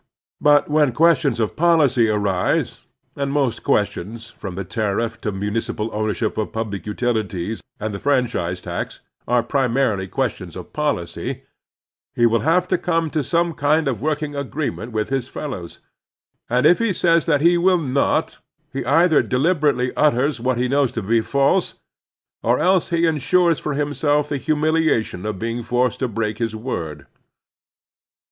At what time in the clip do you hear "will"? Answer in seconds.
12.27-12.39, 17.55-17.77